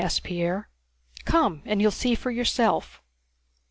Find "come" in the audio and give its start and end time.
1.25-1.61